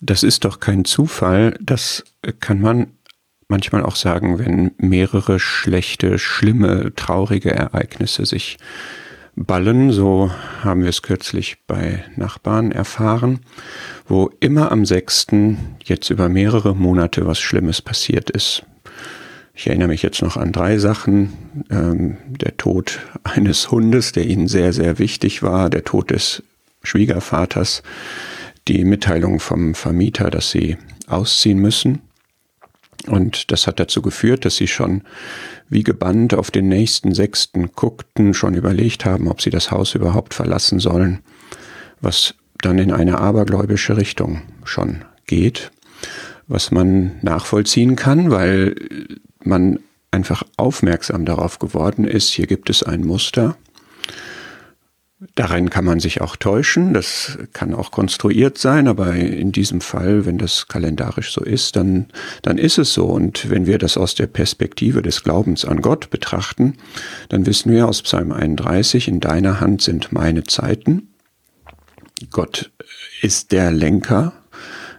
Das 0.00 0.22
ist 0.22 0.44
doch 0.44 0.60
kein 0.60 0.84
Zufall. 0.84 1.56
Das 1.60 2.04
kann 2.40 2.60
man 2.60 2.88
manchmal 3.48 3.82
auch 3.82 3.96
sagen, 3.96 4.38
wenn 4.38 4.72
mehrere 4.78 5.40
schlechte, 5.40 6.18
schlimme, 6.18 6.94
traurige 6.94 7.50
Ereignisse 7.50 8.26
sich 8.26 8.58
ballen. 9.34 9.90
So 9.90 10.30
haben 10.62 10.82
wir 10.82 10.90
es 10.90 11.02
kürzlich 11.02 11.58
bei 11.66 12.04
Nachbarn 12.16 12.70
erfahren, 12.72 13.40
wo 14.06 14.30
immer 14.40 14.70
am 14.70 14.84
6. 14.84 15.28
jetzt 15.84 16.10
über 16.10 16.28
mehrere 16.28 16.76
Monate 16.76 17.26
was 17.26 17.40
Schlimmes 17.40 17.82
passiert 17.82 18.30
ist. 18.30 18.62
Ich 19.54 19.66
erinnere 19.66 19.88
mich 19.88 20.02
jetzt 20.02 20.22
noch 20.22 20.36
an 20.36 20.52
drei 20.52 20.78
Sachen. 20.78 21.32
Ähm, 21.68 22.16
der 22.28 22.56
Tod 22.56 23.00
eines 23.24 23.72
Hundes, 23.72 24.12
der 24.12 24.26
ihnen 24.26 24.46
sehr, 24.46 24.72
sehr 24.72 25.00
wichtig 25.00 25.42
war, 25.42 25.68
der 25.68 25.82
Tod 25.82 26.10
des 26.12 26.44
Schwiegervaters, 26.84 27.82
die 28.68 28.84
Mitteilung 28.84 29.40
vom 29.40 29.74
Vermieter, 29.74 30.30
dass 30.30 30.50
sie 30.50 30.76
ausziehen 31.06 31.58
müssen. 31.58 32.00
Und 33.06 33.50
das 33.50 33.66
hat 33.66 33.80
dazu 33.80 34.02
geführt, 34.02 34.44
dass 34.44 34.56
sie 34.56 34.66
schon 34.66 35.02
wie 35.68 35.82
gebannt 35.82 36.34
auf 36.34 36.50
den 36.50 36.68
nächsten 36.68 37.14
Sechsten 37.14 37.72
guckten, 37.72 38.34
schon 38.34 38.54
überlegt 38.54 39.04
haben, 39.04 39.28
ob 39.28 39.40
sie 39.40 39.50
das 39.50 39.70
Haus 39.70 39.94
überhaupt 39.94 40.34
verlassen 40.34 40.78
sollen, 40.78 41.20
was 42.00 42.34
dann 42.60 42.78
in 42.78 42.92
eine 42.92 43.18
abergläubische 43.18 43.96
Richtung 43.96 44.42
schon 44.64 45.04
geht, 45.26 45.70
was 46.48 46.70
man 46.70 47.18
nachvollziehen 47.22 47.96
kann, 47.96 48.30
weil 48.30 48.74
man 49.44 49.78
einfach 50.10 50.42
aufmerksam 50.56 51.24
darauf 51.24 51.58
geworden 51.58 52.04
ist, 52.04 52.30
hier 52.30 52.46
gibt 52.46 52.70
es 52.70 52.82
ein 52.82 53.02
Muster. 53.02 53.56
Darin 55.34 55.68
kann 55.68 55.84
man 55.84 55.98
sich 55.98 56.20
auch 56.20 56.36
täuschen, 56.36 56.94
das 56.94 57.38
kann 57.52 57.74
auch 57.74 57.90
konstruiert 57.90 58.56
sein, 58.56 58.86
aber 58.86 59.14
in 59.16 59.50
diesem 59.50 59.80
Fall, 59.80 60.26
wenn 60.26 60.38
das 60.38 60.68
kalendarisch 60.68 61.32
so 61.32 61.42
ist, 61.42 61.74
dann, 61.74 62.06
dann 62.42 62.56
ist 62.56 62.78
es 62.78 62.92
so. 62.94 63.06
Und 63.06 63.50
wenn 63.50 63.66
wir 63.66 63.78
das 63.78 63.96
aus 63.96 64.14
der 64.14 64.28
Perspektive 64.28 65.02
des 65.02 65.24
Glaubens 65.24 65.64
an 65.64 65.82
Gott 65.82 66.10
betrachten, 66.10 66.74
dann 67.30 67.46
wissen 67.46 67.72
wir 67.72 67.88
aus 67.88 68.02
Psalm 68.02 68.30
31, 68.30 69.08
in 69.08 69.18
deiner 69.18 69.58
Hand 69.58 69.82
sind 69.82 70.12
meine 70.12 70.44
Zeiten. 70.44 71.08
Gott 72.30 72.70
ist 73.20 73.50
der 73.50 73.72
Lenker, 73.72 74.34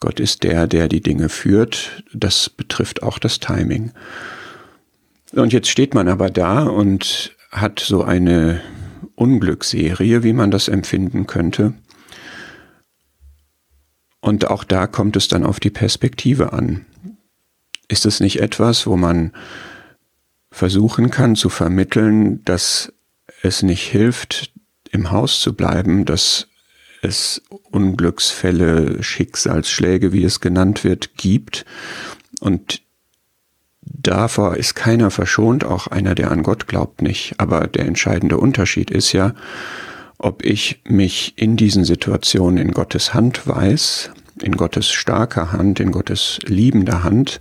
Gott 0.00 0.18
ist 0.18 0.42
der, 0.42 0.66
der 0.66 0.88
die 0.88 1.02
Dinge 1.02 1.28
führt. 1.28 2.02
Das 2.12 2.48
betrifft 2.48 3.04
auch 3.04 3.20
das 3.20 3.38
Timing. 3.38 3.92
Und 5.32 5.52
jetzt 5.52 5.68
steht 5.68 5.94
man 5.94 6.08
aber 6.08 6.30
da 6.30 6.64
und 6.64 7.36
hat 7.52 7.78
so 7.78 8.02
eine 8.02 8.60
Unglücksserie, 9.20 10.22
wie 10.22 10.32
man 10.32 10.50
das 10.50 10.68
empfinden 10.68 11.26
könnte. 11.26 11.74
Und 14.20 14.48
auch 14.48 14.64
da 14.64 14.86
kommt 14.86 15.14
es 15.16 15.28
dann 15.28 15.44
auf 15.44 15.60
die 15.60 15.70
Perspektive 15.70 16.54
an. 16.54 16.86
Ist 17.88 18.06
es 18.06 18.20
nicht 18.20 18.40
etwas, 18.40 18.86
wo 18.86 18.96
man 18.96 19.32
versuchen 20.50 21.10
kann 21.10 21.36
zu 21.36 21.50
vermitteln, 21.50 22.42
dass 22.44 22.92
es 23.42 23.62
nicht 23.62 23.82
hilft, 23.82 24.52
im 24.90 25.10
Haus 25.10 25.40
zu 25.40 25.54
bleiben, 25.54 26.06
dass 26.06 26.48
es 27.02 27.42
Unglücksfälle, 27.48 29.02
Schicksalsschläge, 29.02 30.12
wie 30.12 30.24
es 30.24 30.40
genannt 30.40 30.82
wird, 30.82 31.16
gibt 31.16 31.66
und 32.40 32.82
davor 34.02 34.56
ist 34.56 34.74
keiner 34.74 35.10
verschont, 35.10 35.64
auch 35.64 35.86
einer, 35.86 36.14
der 36.14 36.30
an 36.30 36.42
Gott 36.42 36.66
glaubt, 36.66 37.02
nicht. 37.02 37.34
Aber 37.38 37.66
der 37.66 37.86
entscheidende 37.86 38.38
Unterschied 38.38 38.90
ist 38.90 39.12
ja, 39.12 39.34
ob 40.18 40.44
ich 40.44 40.82
mich 40.84 41.34
in 41.36 41.56
diesen 41.56 41.84
Situationen 41.84 42.58
in 42.58 42.72
Gottes 42.72 43.14
Hand 43.14 43.46
weiß, 43.46 44.10
in 44.42 44.56
Gottes 44.56 44.90
starker 44.90 45.52
Hand, 45.52 45.80
in 45.80 45.92
Gottes 45.92 46.38
liebender 46.44 47.02
Hand, 47.04 47.40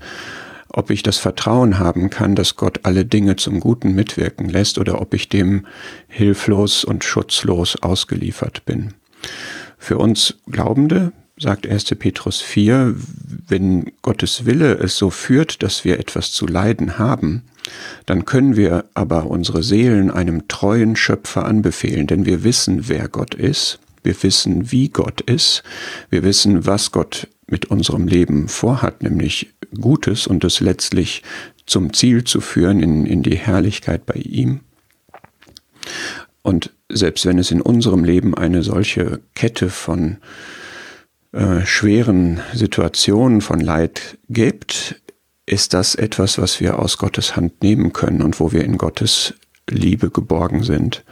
ob 0.69 0.91
ich 0.91 1.03
das 1.03 1.17
Vertrauen 1.17 1.79
haben 1.79 2.09
kann, 2.09 2.35
dass 2.35 2.55
Gott 2.55 2.81
alle 2.83 3.03
Dinge 3.05 3.35
zum 3.35 3.59
Guten 3.59 3.93
mitwirken 3.93 4.47
lässt 4.47 4.77
oder 4.77 5.01
ob 5.01 5.13
ich 5.13 5.27
dem 5.27 5.65
hilflos 6.07 6.83
und 6.83 7.03
schutzlos 7.03 7.81
ausgeliefert 7.81 8.65
bin. 8.65 8.93
Für 9.77 9.97
uns 9.97 10.35
Glaubende 10.49 11.11
sagt 11.37 11.67
1. 11.67 11.85
Petrus 11.97 12.41
4, 12.41 12.95
wenn 13.49 13.91
Gottes 14.01 14.45
Wille 14.45 14.75
es 14.75 14.97
so 14.97 15.09
führt, 15.09 15.63
dass 15.63 15.83
wir 15.83 15.99
etwas 15.99 16.31
zu 16.31 16.47
leiden 16.47 16.97
haben, 16.97 17.43
dann 18.05 18.25
können 18.25 18.55
wir 18.55 18.85
aber 18.93 19.27
unsere 19.27 19.63
Seelen 19.63 20.11
einem 20.11 20.47
treuen 20.47 20.95
Schöpfer 20.95 21.45
anbefehlen, 21.45 22.07
denn 22.07 22.25
wir 22.25 22.43
wissen, 22.43 22.87
wer 22.87 23.07
Gott 23.07 23.35
ist, 23.35 23.79
wir 24.03 24.21
wissen, 24.23 24.71
wie 24.71 24.89
Gott 24.89 25.21
ist, 25.21 25.63
wir 26.09 26.23
wissen, 26.23 26.65
was 26.65 26.91
Gott 26.91 27.27
mit 27.47 27.65
unserem 27.65 28.07
Leben 28.07 28.47
vorhat, 28.47 29.03
nämlich 29.03 29.53
Gutes 29.79 30.27
und 30.27 30.43
es 30.43 30.59
letztlich 30.59 31.23
zum 31.65 31.93
Ziel 31.93 32.23
zu 32.23 32.41
führen 32.41 32.79
in, 32.79 33.05
in 33.05 33.23
die 33.23 33.37
Herrlichkeit 33.37 34.05
bei 34.05 34.15
ihm. 34.15 34.61
Und 36.41 36.71
selbst 36.89 37.25
wenn 37.25 37.37
es 37.37 37.51
in 37.51 37.61
unserem 37.61 38.03
Leben 38.03 38.33
eine 38.33 38.63
solche 38.63 39.19
Kette 39.35 39.69
von 39.69 40.13
äh, 40.13 40.17
schweren 41.63 42.39
Situationen 42.53 43.41
von 43.41 43.59
Leid 43.59 44.17
gibt, 44.29 44.99
ist 45.45 45.73
das 45.73 45.95
etwas, 45.95 46.37
was 46.37 46.59
wir 46.59 46.79
aus 46.79 46.97
Gottes 46.97 47.35
Hand 47.35 47.61
nehmen 47.61 47.93
können 47.93 48.21
und 48.21 48.39
wo 48.39 48.51
wir 48.51 48.63
in 48.63 48.77
Gottes 48.77 49.35
Liebe 49.69 50.09
geborgen 50.09 50.63
sind. 50.63 51.03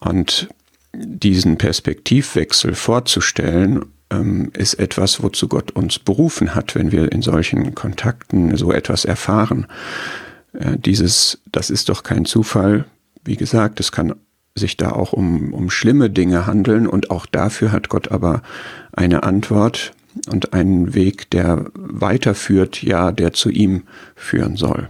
Und 0.00 0.48
diesen 0.94 1.58
Perspektivwechsel 1.58 2.74
vorzustellen, 2.74 3.86
ähm, 4.10 4.50
ist 4.56 4.74
etwas, 4.74 5.22
wozu 5.22 5.48
Gott 5.48 5.70
uns 5.72 5.98
berufen 5.98 6.54
hat, 6.54 6.74
wenn 6.74 6.92
wir 6.92 7.12
in 7.12 7.22
solchen 7.22 7.74
Kontakten 7.74 8.56
so 8.56 8.72
etwas 8.72 9.04
erfahren. 9.04 9.66
Äh, 10.52 10.76
dieses, 10.78 11.40
das 11.50 11.70
ist 11.70 11.88
doch 11.88 12.02
kein 12.02 12.24
Zufall. 12.24 12.86
Wie 13.24 13.36
gesagt, 13.36 13.80
es 13.80 13.92
kann 13.92 14.14
sich 14.54 14.76
da 14.76 14.92
auch 14.92 15.12
um, 15.12 15.54
um 15.54 15.70
schlimme 15.70 16.10
Dinge 16.10 16.46
handeln 16.46 16.86
und 16.86 17.10
auch 17.10 17.26
dafür 17.26 17.72
hat 17.72 17.88
Gott 17.88 18.10
aber 18.10 18.42
eine 18.92 19.22
Antwort 19.22 19.92
und 20.28 20.52
einen 20.52 20.94
Weg, 20.94 21.30
der 21.30 21.66
weiterführt, 21.74 22.82
ja, 22.82 23.12
der 23.12 23.32
zu 23.32 23.50
ihm 23.50 23.84
führen 24.16 24.56
soll. 24.56 24.88